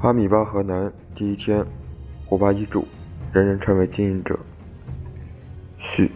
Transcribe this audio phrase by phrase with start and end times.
[0.00, 1.66] 阿米巴河南第一天，
[2.30, 2.86] 五八一注，
[3.32, 4.38] 人人成为经营者。
[5.76, 6.12] 序。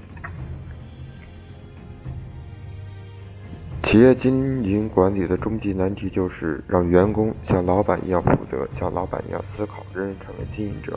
[3.82, 10.96] 企业经营管理的终极难题就是让员工像老板一样负责，像老板一样思考，人人成为经营者。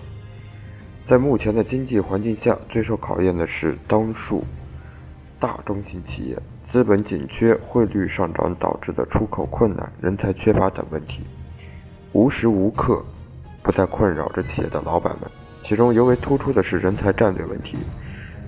[1.08, 4.44] 在目前的经济环境下，最受考验的是当数
[5.40, 6.38] 大中型企业
[6.72, 11.24] 资本紧缺、汇率上涨导致的出口困难、人才缺乏等问题。
[12.16, 13.04] 无时无刻
[13.62, 15.30] 不在困扰着企业的老板们，
[15.62, 17.78] 其中尤为突出的是人才战略问题。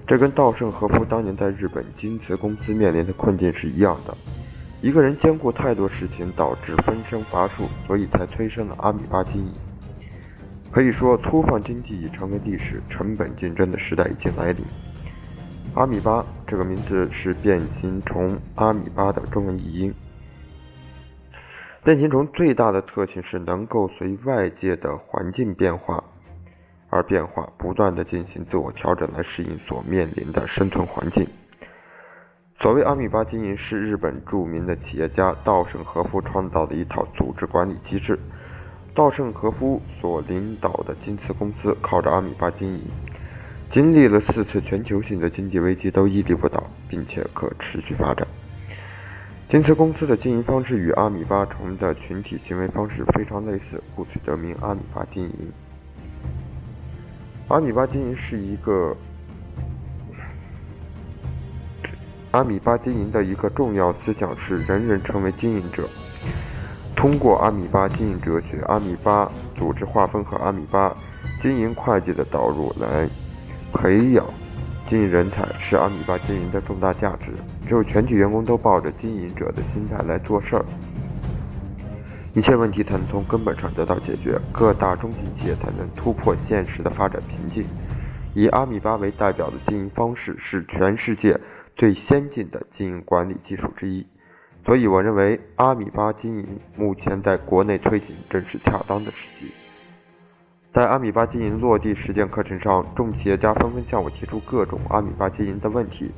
[0.07, 4.15] 这跟稻盛和夫当年在日本京瓷公司面临的困境是一样的。
[4.81, 9.51] 一个人兼顾太多事情，导致分身乏术，所以才催生了阿米巴经营。
[10.71, 14.63] 可以说，粗放经济已成为历史，成本竞争的时代已经来临。
[15.73, 19.93] 阿米巴这个名字是变形虫阿米巴的中文译音。
[21.87, 26.03] 变形虫最大的特性是能够随外界的环境变化
[26.89, 31.25] 而变化，不断的进行自我调整来适应所面临的生存环境。
[32.59, 38.19] 所谓阿米巴经营，是日本著名的企业家稻盛和夫创造的一套组织管理机制。
[38.93, 42.81] 稻盛和夫所领导的京瓷公司靠着阿米巴经营，
[43.69, 48.27] 经历了四次全球性的经济危机都屹立不倒，并且可持续发展。
[49.49, 55.51] 京瓷公司的经营方式与阿米巴虫的群体行为方式非常类似，故此得名阿米巴经营。
[57.47, 58.93] 阿米巴经营是一个
[62.31, 65.87] 阿米巴经营的一个重要思想是人人成为经营者。
[66.93, 70.93] 通过阿米巴经营哲学、阿米巴组织划分和阿米巴
[71.41, 73.07] 经营会计的导入来
[73.71, 74.25] 培养。
[74.87, 77.31] 经营人才是阿米巴经营的重大价值。
[77.67, 80.65] 只有全体员工都抱着经营者的心态来做事儿，
[82.33, 87.65] 一切问题才能从根本上得到解决，各大中型企业才能突破现实的发展瓶颈。
[88.33, 91.37] 以阿米巴为代表的经营方式是全世界
[91.75, 94.05] 最先进的经营管理技术之一，
[94.65, 99.51] 所以我认为阿米巴经营目前在国内推行正是恰当的时机。
[100.73, 106.11] 在阿米巴经营落地实践课程上，众企业家纷纷向我提出各种阿米巴经营的问题，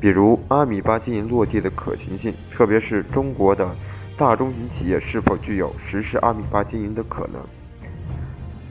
[0.00, 3.76] 比如阿米巴经营落地的可行性，特别是中国的
[4.16, 7.42] 大中型企业是否具有实施阿米巴经营的可能。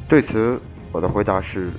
[0.08, 0.60] 对此，
[0.92, 1.72] 我的回答是：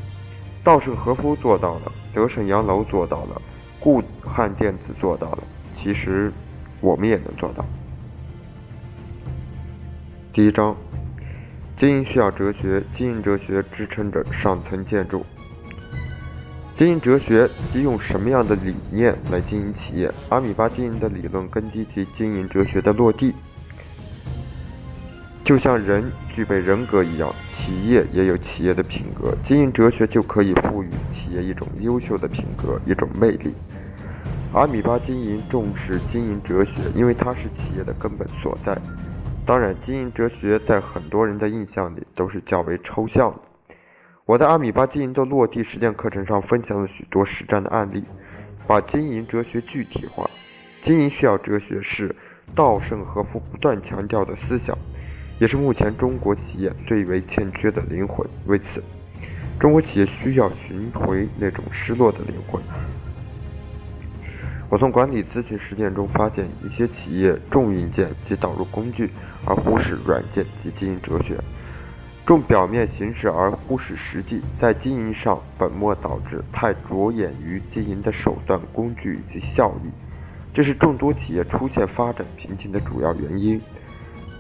[0.63, 3.43] 稻盛和夫做到了，德胜洋楼做到了，
[3.81, 5.43] 固汉电子做到了，
[5.75, 6.33] 其实
[6.81, 7.65] 我们也能做到。
[10.33, 10.77] 第一章。
[11.79, 15.25] 经营需要哲学，经营哲学支撑着上层建筑。
[16.75, 20.13] 经营哲学即用什么样的理念来经营企业？
[20.29, 23.33] 阿米巴经营的理论根基及经营哲学的落地，
[25.45, 29.33] 就像人具备人格一样，企业也有企业的品格。
[29.45, 33.55] 经营哲学就可以赋予企业一种优秀的品格，一种魅力。
[34.53, 38.77] 阿米巴经营重视经营哲学，因为它是企业的根本所在。
[39.49, 43.75] 当然，经营哲学在很多人的印象里都是较为抽象的。
[44.27, 48.05] 我在阿米巴经营的落地实践课程上分享了许多实战的案例，
[48.67, 50.29] 把经营哲学具体化。
[50.83, 52.15] 经营需要哲学是
[52.55, 54.77] 稻盛和夫不断强调的思想，
[55.39, 58.29] 也是目前中国企业最为欠缺的灵魂。
[58.45, 58.85] 为此，
[59.59, 62.63] 中国企业需要寻回那种失落的灵魂。
[64.71, 69.11] 我从管理咨询实践中发现，一些企业重硬件及导入工具，
[69.47, 71.37] 而忽视软件及经营哲学；
[72.27, 79.89] 重表面形式而忽视实际，在经营上本末倒置，太着眼于经营的手段、工具以及效益，
[80.53, 83.59] 这是众多企业出现发展瓶颈的主要原因。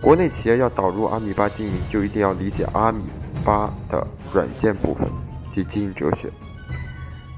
[0.03, 3.03] 国内企业要导入阿米巴经营，就一定要理解阿米
[3.43, 5.09] 巴的软件部分
[5.51, 6.31] 及经营哲学。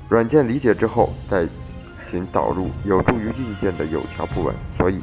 [0.08, 1.46] 软件理解之后，再。
[2.10, 4.98] 行导入有助于硬件的有条不紊，所以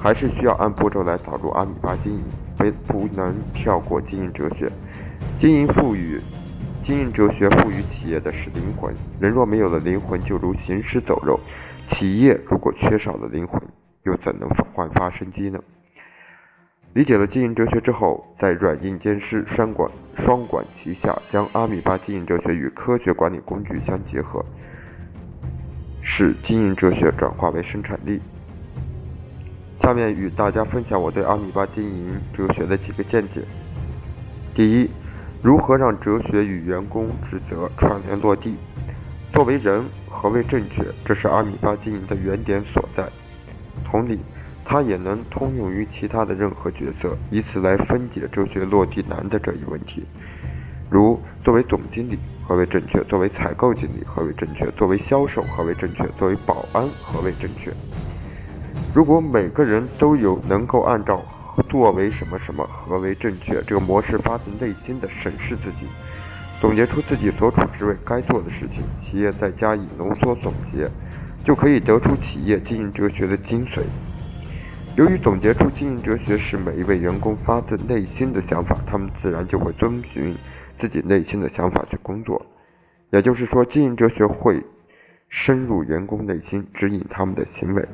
[0.00, 2.24] 还是需要按步骤来导入阿米巴经营，
[2.56, 4.70] 非不能跳过经营哲学。
[5.38, 6.20] 经营赋予
[6.82, 11.38] 经营哲学赋予企业的是灵魂，人若没有了灵魂，就如行尸走肉；
[11.86, 13.60] 企业如果缺少了灵魂，
[14.02, 15.58] 又怎能焕发生机呢？
[16.92, 24.44] 理解了经营哲学之后，在软硬兼施、双管双管齐下，将阿米巴经营哲学与科学管理工具相结合。
[26.06, 28.20] 使经营哲学转化为生产力。
[29.78, 33.40] 下面与大家分享我对阿米巴经营哲学的几个见解。
[34.54, 34.90] 第一，
[35.42, 38.54] 如何让哲学与员工职责串联落地？
[39.32, 40.84] 作为人，何谓正确？
[41.06, 43.10] 这是阿米巴经营的原点所在。
[43.82, 44.20] 同理，
[44.62, 50.04] 它也能通用于其他的任何角色，以此来分解哲学落地难的这一问题。
[50.90, 53.02] 如作为总经理何为正确？
[53.04, 54.70] 作为采购经理何为正确？
[54.72, 56.06] 作为销售何为正确？
[56.18, 57.72] 作为保安何为正确？
[58.94, 61.24] 如果每个人都有能够按照
[61.68, 65.86] 作为什么什么何为正确这个模式发自内心的审视自己，
[66.60, 70.88] 总结出自己所处职位该做的事情，企业再加以浓缩总结，
[71.42, 73.80] 就可以得出企业经营哲学的精髓。
[74.96, 80.36] 由于总结出经营哲学是每一位员工发自内心的想法，他们自然就会遵循
[80.78, 82.44] 自己内心的想法去工作。
[83.10, 84.62] 也就是说，经营哲学会
[85.28, 87.88] 深入员工内心，指引他们的行为。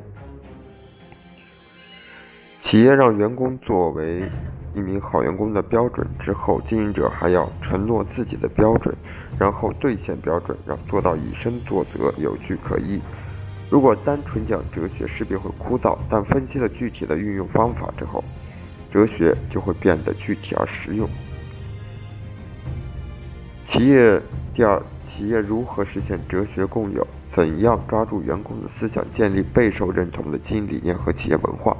[2.58, 4.30] 企业让员工作为
[4.74, 8.94] 一名好员工的标准之后，经营者还要承诺自己的标准，
[9.38, 13.00] 然后兑现标准，让做到以身作则，有据可依。
[13.70, 18.22] 如果单纯讲哲学，势必会枯燥；但分析了具体的运用方法之后，
[18.90, 21.08] 哲学就会变得具体而实用。
[23.70, 24.20] 企业
[24.52, 27.06] 第二，企业如何实现哲学共有？
[27.32, 31.76] 怎样抓住员工的思想，建立备受认同的经营理念和企业文化？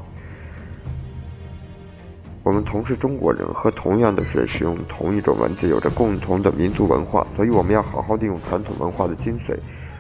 [2.44, 9.58] 我们同是中国人，喝同样的水，使用同一种文字，有着共同的民族文化，所以我们要好好利用传统文化的精髓。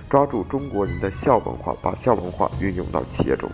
[0.08, 3.50] 抓住中国人的孝文化，把孝文化运用到企业中。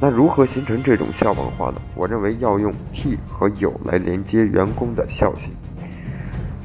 [0.00, 1.80] 那如何形成这种孝文化呢？
[1.94, 5.52] 我认为要用悌和有来连接员工的孝心。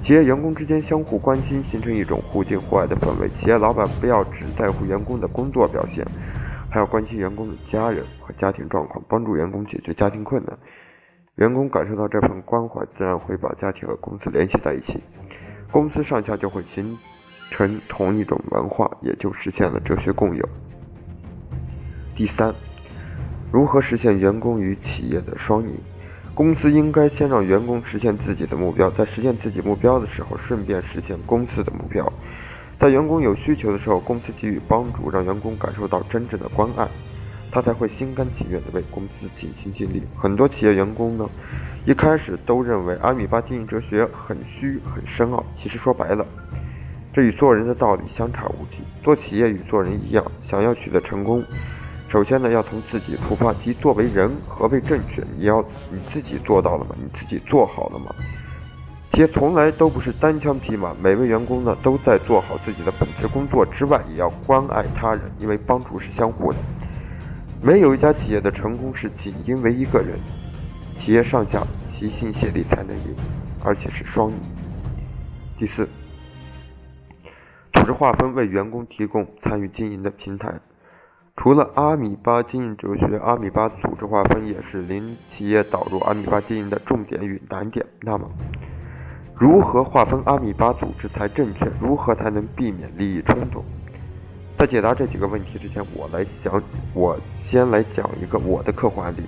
[0.03, 3.29] 企业员工之间相互关心，形成一种互敬互爱的氛围。
[3.29, 6.05] 企业老板不要只在乎员工的工作表现，
[6.69, 10.57] 还要关心员工的家人和家庭状况，帮助员工解决家庭困难。
[11.35, 14.99] 员工感受到这份关怀，自然会把家庭和公司联系在一起，
[15.71, 16.97] 公司上下就会形。
[17.49, 20.49] 成同一种文化，也就实现了哲学共有。
[22.15, 22.51] 第三，
[23.51, 25.75] 如何实现员工与企业的双赢？
[26.35, 32.11] 公司应该先让员工实现自己的目标，在实现自己目标的时候，顺便实现公司的目标。
[32.79, 36.87] 在员工有需求的时候，公司给予帮助，让员工感受到真正的关爱，
[37.51, 40.01] 他才会心甘情愿地为公司尽心尽力。
[40.17, 41.29] 很多企业员工呢，
[41.85, 46.25] 一开始都认为阿米巴经营哲学很虚很深奥，其实说白了。
[47.13, 48.81] 这与做人的道理相差无几。
[49.03, 51.43] 做企业与做人一样，想要取得成功，
[52.13, 55.23] 首先呢要从自己出发，即作为人何为正确？
[55.35, 56.95] 你要你自己做到了吗？
[56.95, 58.13] 你自己做好了吗？
[59.09, 66.59] 企业从来都不是单枪匹马，每位员工呢都在做好自己的本职工作之外，也要关爱他人，因为帮助是相互的。
[67.63, 70.19] 没有一家企业的成功是仅因为一个人，
[70.95, 73.15] 企业上下齐心协力才能赢，
[73.63, 74.37] 而且是双赢。
[75.57, 75.89] 第四。
[77.71, 80.53] 组织划分为员工提供参与经营的平台。
[81.35, 87.85] 除了阿米巴经营哲学，阿米巴组织划分也是零企业导入阿米巴经营的重点与难点。
[88.01, 88.29] 那么，
[89.35, 91.69] 如何划分阿米巴组织才正确？
[91.81, 93.63] 如何才能避免利益冲突？
[94.57, 96.61] 在解答这几个问题之前，我来想，
[96.93, 99.23] 我先来讲一个我的客户案例。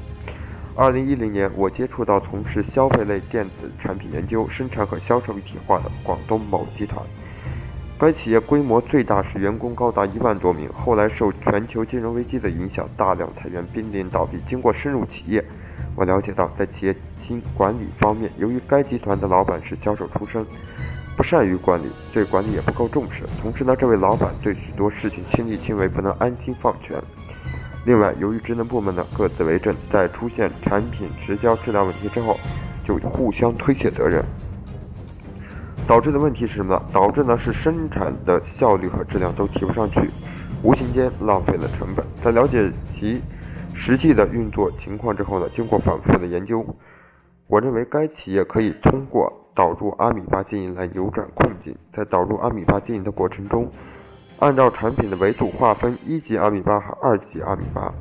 [0.76, 7.04] 二零一零年，我接触到从事消费类电子产品研究、生产和销售一体化的广东某集团。
[7.98, 10.70] 该企业规模最大时，员工高达一万多名。
[10.74, 14.38] 后来受全球金融危机的影响，大量裁员，濒临倒闭。
[14.46, 15.42] 经过深入企业，
[15.96, 20.46] 我了解到，在企业经管理方面，由于该集团的老板是销售出身，
[21.16, 23.24] 不善于管理，对管理也不够重视。
[23.42, 27.02] 同时呢，这位老板对许多事情亲力亲为，不能安心放权。
[27.86, 32.38] 另外，由于职能部门呢各自为政，在出现产品迟交、质量问题之后，
[32.86, 34.22] 就互相推卸责任。
[35.88, 36.82] 导致的问题是什么呢？
[36.92, 40.10] 导致呢是生产的效率和质量都提不上去，
[40.64, 42.04] 无形间浪费了成本。
[42.22, 43.22] 在了解其
[43.74, 46.66] 实际的运作情况之后呢，经过反复的研究，
[47.48, 51.76] 我认为该企业可以通过导入阿米巴经营来扭转困境。
[51.94, 53.72] 在导入阿米巴经营的过程中，
[54.40, 57.94] 按照产品的维度划分一级阿米巴和二级阿米巴，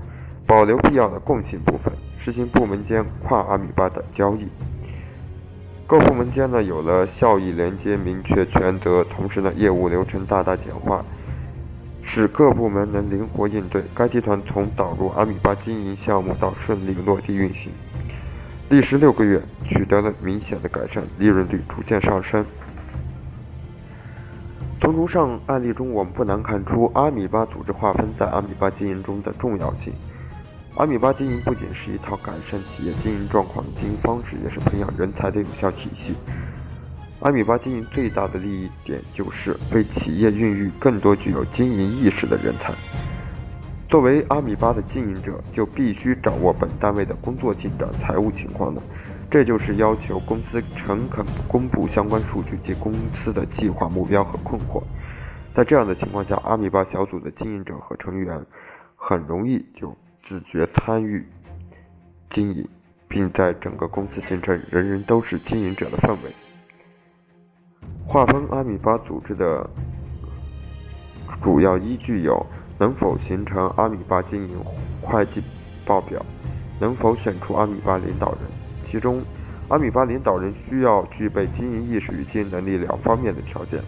[0.46, 4.48] 保留必要的共性部分，实行部门间跨阿米巴的交易。
[5.86, 11.04] 各部门间呢有了效益连接，明确权责，同时呢业务流程大大简化，
[12.02, 13.84] 使各部门能灵活应对。
[13.94, 17.70] 该集团从导入阿米巴经营项目到顺利落地运行，
[18.70, 22.46] 历时六个月，取得了明显的改善，利润率逐渐上升。
[24.80, 29.92] 从如上案例中，我们不难看出阿米巴组织划分在阿米巴经营中的重要性。
[30.76, 36.16] 阿米巴经营不仅是一套改善企业经营状况的经营方式，也是培养人才的有效体系。
[37.21, 42.75] 阿米巴经营最大的利益点就是为企业孕育更多具有经营意识的人才。
[43.88, 48.83] 作为阿米巴的经营者，就必须掌握本单位的工作进展、财务情况了。
[49.31, 54.83] 这就是要求公司诚恳公布相关数据及公司的计划目标和困惑。
[55.54, 58.45] 在这样的情况下，阿米巴小组的经营者和成员
[58.97, 59.97] 很容易就
[60.28, 61.26] 自觉参与
[62.31, 62.69] 经营，
[63.09, 66.33] 并在整个公司形成人人都是经营者的氛围。
[68.07, 69.69] 划分阿米巴组织的
[71.43, 72.47] 主要依据有。
[72.76, 74.59] 能否形成阿米巴经营
[75.00, 75.40] 会计
[75.87, 76.21] 报表？
[76.81, 78.40] 能否选出阿米巴领导人？
[78.83, 79.23] 其中，
[79.69, 83.81] 阿米巴领导人需要具备经营意识与经营能力两方面的条件。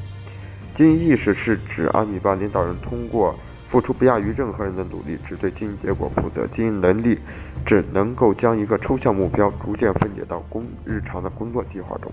[0.73, 3.35] 经营意识是指阿米巴领导人通过
[3.69, 7.19] 付出不亚于任何人的努力，只对经营结果负责；经营能力
[7.65, 12.13] 只能够将一个抽象目标逐渐分解到工日常的工作计划中。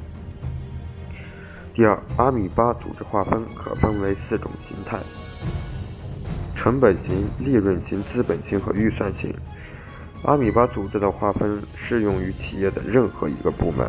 [1.74, 5.00] 第二，阿米巴组织划分可分为四种形态。
[6.56, 9.34] 成本型、利润型、资本型和预算型。
[10.24, 13.88] 阿米巴组织的划分适用于企业的任何一个部门、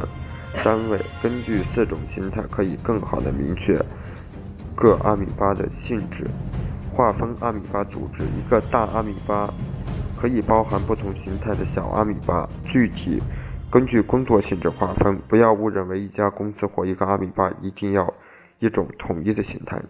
[0.65, 0.99] 单位。
[1.23, 3.79] 根据四种形态，可以更好地明确
[4.75, 6.27] 各阿米巴的性质。
[6.95, 9.53] 划分阿米巴组织，一个大阿米巴
[10.17, 12.49] 可以包含不同形态的小阿米巴。
[12.65, 13.21] 具体
[13.69, 18.15] 根据工作性质划分，不要误认为一家公司或一个阿米巴一定要
[18.61, 19.83] 一种统一的形态。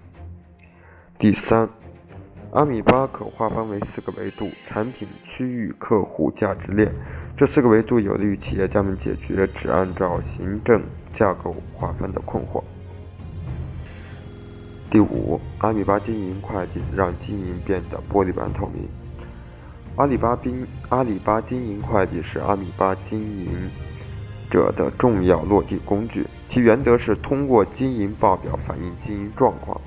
[1.19, 1.69] 第三。
[2.53, 6.89] 阿米巴可划分为四个维度：产品、区域、客户、价值链。
[7.37, 10.81] 这四个维度有利于企业家们解决只按照行政
[11.13, 12.63] 架构划分的困惑。
[14.95, 18.89] 第五，阿米巴经营会计让经营变得玻璃般透明。
[19.97, 23.69] 阿里巴宾阿里巴经营会计是阿米巴经营
[24.49, 29.81] 者的重要落地工具，其原则是通过经营报表反映经营状况。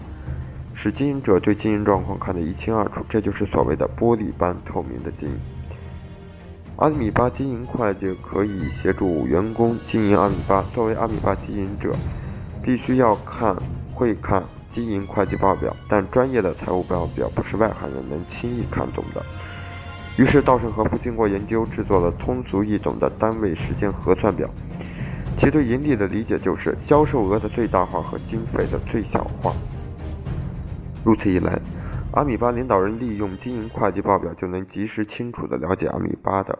[0.74, 5.40] 使经营者对经营状况看得一清二楚，这就是所谓的玻璃般透明的经营。
[6.76, 10.62] 阿米巴经营会计可以协助员工经营阿米巴。
[10.74, 11.96] 作为阿米巴经营者，
[12.62, 13.56] 必须要看
[13.94, 19.24] 会看经营会计报表，但专业的财务报表不是外行人能轻易看懂的。
[20.18, 24.50] 于是，稻盛和夫经过研究，制作了通俗易懂的单位时间核算表。
[25.38, 29.54] 其对盈利的理解就是销售额的最大化和经费的最小化。
[31.04, 31.60] 如此一来，
[32.14, 36.58] 阿米巴领导人利用经营会计报表，就能及时清楚地了解阿米巴的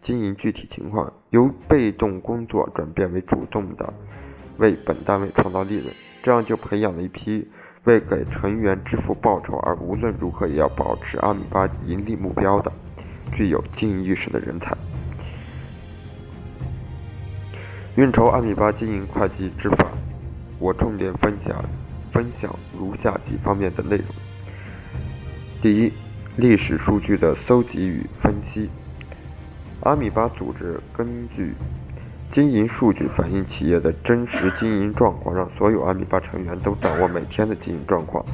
[0.00, 3.92] 经营具体情况，由被动工作转变为主动的
[4.56, 5.86] 为本单位创造利润。
[6.26, 7.46] 这样就培养了一批
[7.84, 12.72] 为给成员支付报酬而无论如何也要保持阿米巴盈利目标的
[13.32, 14.76] 具有经营意识的人才。
[17.94, 19.86] 运筹阿米巴经营会计之法，
[20.58, 21.64] 我重点分享。
[22.10, 24.06] 分享如下几方面的内容：
[25.62, 25.92] 第一，
[26.34, 28.68] 历史数据的搜集与分析。
[29.82, 31.54] 阿米巴组织根据
[32.30, 38.24] 经营数据反映企业的真实经营状况，让所有阿米巴成员都掌握每天的经营状况，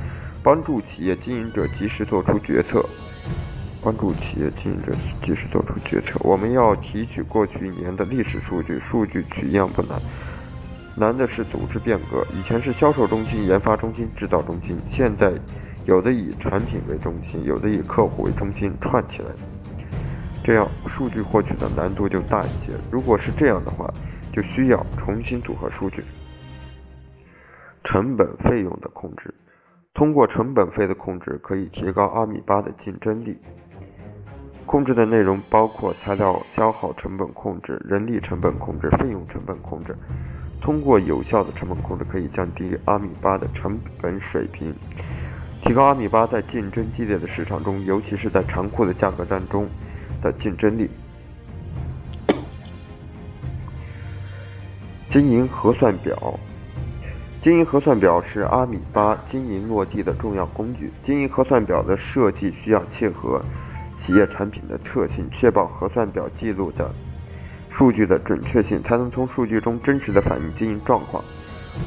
[0.43, 2.85] 帮助企业经营者及时做出决策。
[3.85, 4.93] 帮助企业经营者
[5.25, 6.17] 及时做出决策。
[6.21, 10.01] 我们要提取过去一年的历史数据，数据取样不难。
[10.95, 15.33] 难的是组织变革，以前是销售中心、研发中心、制造中心，现在
[15.85, 19.29] 有的以产品为中心，有的以客户为中心串起来，
[20.43, 22.73] 这样数据获取的难度就大一些。
[22.91, 23.89] 如果是这样的话，
[24.33, 26.03] 就需要重新组合数据。
[27.85, 29.35] 成本费用的控制，
[29.95, 33.39] 通过成本费的控制，可以提高阿米巴的竞争力。
[34.65, 39.95] 控制的内容包括材料消耗成本控制、人力成本控制、费用成本控制。
[40.61, 44.73] 通过有效的成本控制，可以降低阿米巴的成本水平，
[45.63, 49.69] 提高阿米巴在竞争激烈的市场中，尤其是在残酷的价格战中
[50.23, 50.89] 的竞争力。
[55.09, 56.39] 经营核算表，
[57.43, 60.91] 经营核算表是阿米巴经营落地的重要工具。
[61.03, 63.43] 经营核算表的设计需要切合
[63.99, 66.91] 企业产品的特性，确保核算表记录的。
[67.69, 71.23] 数据的准确性，才能从数据中真实的反映经营状况。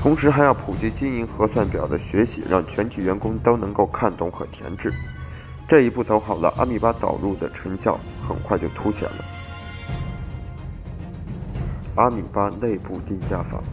[0.02, 4.92] 同时，还要普及经营核算表的学习，让全体员工都能够看懂和填制。
[5.68, 9.26] 这一步走好了，阿米巴导入的成效很快就凸显了。
[11.96, 13.64] 阿米巴内部定价法，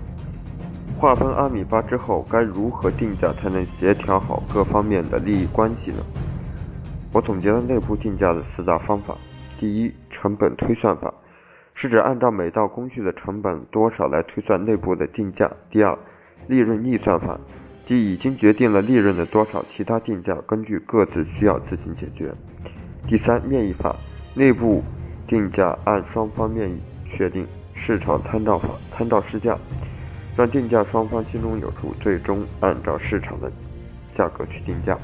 [0.99, 5.99] 划分阿米巴之后，该如何定价才能协调好各方面的利益关系呢？
[7.13, 9.15] 我总结了内部定价的四大方法：
[9.59, 11.13] 第一，成本推算法。
[11.75, 15.51] 是指按照每道工序的成本多少来推算内部的定价。
[15.71, 15.99] 第二，
[16.47, 17.39] 利润逆算法，
[17.85, 22.33] 即已经决定了利润的多少，其他定价根据各自需要自行解决。
[23.09, 23.97] 第三，面议法，
[24.35, 24.83] 内部
[25.27, 29.59] 定价按双方面议确定市场参照法参照市价，
[30.37, 33.51] 让定价双方心中有数，最终按照市场的
[34.12, 34.97] 价格去定价。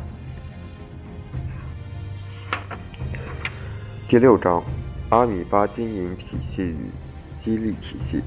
[4.06, 4.62] 第六章，
[5.10, 6.90] 阿米巴经营体系与
[7.40, 8.22] 激励体系。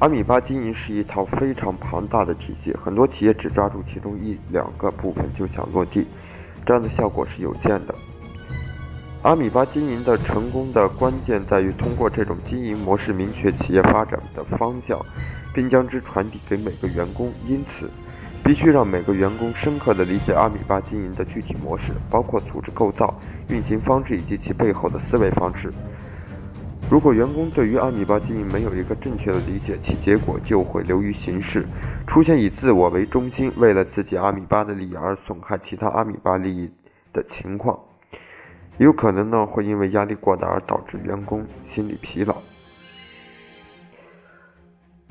[0.00, 6.06] 阿米巴经营是一套非常庞大的体系，很多企业只抓住其中一两个部分就想落地，
[6.64, 7.92] 这样的效果是有限的。
[9.22, 15.04] 阿米巴经营的成功的关键在于通过这种经营模式明确企业发展的方向，
[15.52, 17.32] 并将之传递给每个员工。
[17.48, 17.90] 因此，
[18.44, 23.12] 必须让每个员工深刻地理解阿米巴经营的具体模式，包括组织构造。
[23.48, 25.72] 运行方式以及其背后的思维方式。
[26.90, 31.66] 如果员工对于阿米巴经营没有一个正确的理解，其结果就会流于形式，
[32.06, 36.70] 出现以自我为中心，为了自己阿米巴的利益而损害其他阿米巴利益
[37.12, 37.78] 的情况。
[38.78, 42.36] 有可能呢会因为压力过大而导致员工心理疲劳。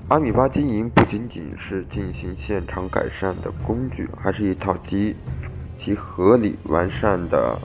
[0.07, 5.15] 阿米巴经营不仅仅是进行现场改善的工具，还是一套极
[5.77, 7.59] 其合理完善的。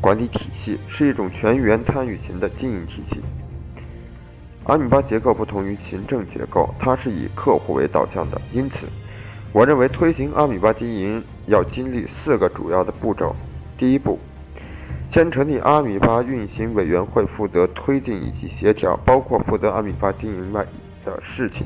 [0.00, 3.20] 管理体系是一种全员参与型的经营体系。
[4.64, 8.40] 阿米巴结构不同于行政结构，它是以客户为导向的。
[8.52, 8.86] 因此，
[9.52, 13.34] 我认为推行阿米巴经营要经历四个主要的步骤。
[13.78, 14.18] 第一步，
[15.08, 20.66] 先成立阿米巴运行委员会，负责推进以及协调，包括负责阿米巴经营外
[21.04, 21.64] 的事情，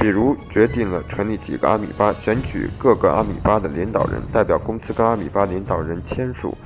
[0.00, 6.58] 比如决定了成立几个阿米巴，选举各个阿米巴的领导人，代表公司跟阿米巴领导人签署。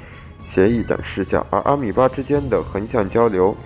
[0.54, 3.56] 协议等事项，而阿米巴之间的横向交流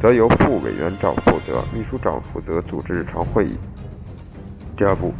[0.00, 3.52] 则由副委员长负责，秘书长负责组织日常会议。
[4.76, 5.14] 第二步，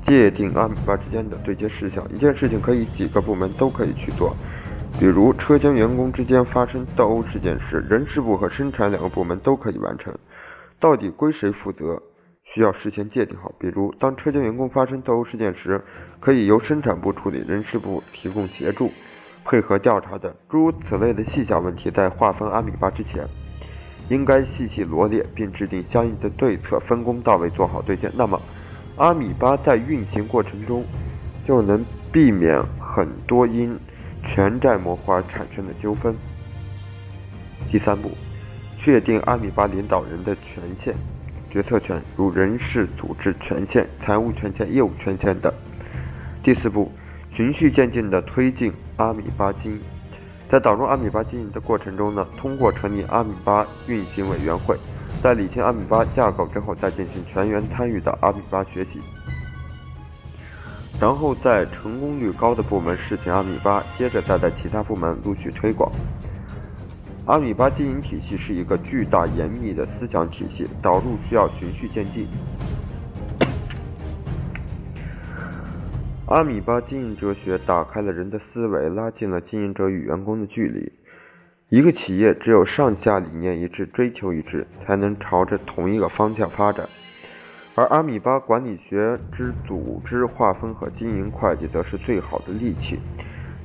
[0.00, 2.02] 界定阿米巴之间的对接事项。
[2.14, 4.34] 一件事情可以几个部门都可以去做，
[4.98, 10.14] 比如车间员工之间发生斗殴事件时，人事部和生产两个部门都可以完成。
[10.80, 12.02] 到底归谁负责，
[12.42, 13.52] 需要事先界定好。
[13.58, 15.82] 比如，当车间员工发生斗殴事件时，
[16.20, 18.90] 可以由生产部处理，人事部提供协助。
[19.44, 23.28] 配合调查的诸如此类的细小问题，在划分阿米巴之前，
[24.08, 28.10] 应该细细罗列，并制定相应的对策，分工到位，做好对接。
[28.14, 28.40] 那么，
[28.96, 30.84] 阿米巴在运行过程中
[31.46, 33.78] 就能避免很多因
[34.24, 36.16] 权债模糊而产生的纠纷。
[37.70, 38.10] 第三步，
[38.78, 40.94] 确定阿米巴领导人的权限、
[41.50, 45.52] 决策权，如人事组织权限、财务权限、业务权限等。
[46.42, 46.90] 第四步。
[47.36, 49.80] 循序渐进地推进阿米巴经营，
[50.48, 54.76] 在导入阿米巴经营的过程中呢，通过成立阿米巴运行委员会，
[55.22, 59.00] 在理清阿米巴架构之后，再进行全员参与的阿米巴学习，
[61.00, 65.90] 然后在成功率高的部门试行阿米巴，接着再在其他部门陆续推广。
[67.26, 72.28] 阿米巴经营体系是一个巨大严密的思想体系，导入需要循序渐进。
[76.26, 80.90] 阿米巴经营哲学打开了人的思维，拉近了经营者与员工的距离。
[81.68, 86.88] 一个企业只有上下理念一致、追求一致，才能朝着同一个方向发展。
[87.74, 92.98] 而阿米巴管理学之组织划分和经营会计，则是最好的利器，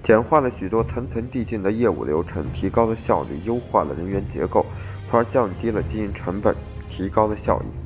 [0.04, 4.66] 简化了许多层层递进的业务流程，提高了效率，优化了人员结构，
[5.10, 6.54] 从而降低了经营成本，
[6.90, 7.79] 提高了效益。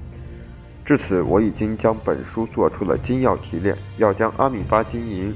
[0.85, 3.77] 至此，我已经将本书做出了精要提炼。
[3.97, 5.33] 要将阿米巴经营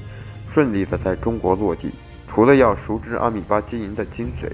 [0.50, 1.90] 顺利的在中国落地，
[2.28, 4.52] 除了要熟知阿米巴经营的精髓，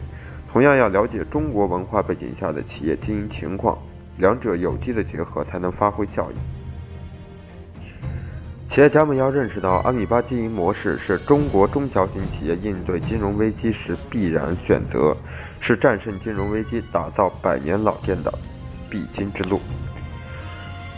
[0.52, 3.76] 同样要了解中国文化背景下的企业经营情况，
[4.18, 6.36] 两者有机的结合才能发挥效益。
[8.68, 15.18] 企业家们要认识到，阿米巴经营模式是中国中小型企业应对金融危机时必然选择，
[15.60, 18.32] 是战胜金融危机、打造百年老店的
[18.92, 19.60] 必经之路。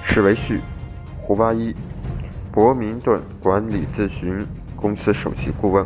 [0.08, 0.62] 史维旭，
[1.20, 1.76] 胡八一，
[2.50, 5.86] 伯明顿管理咨询公司首席顾问。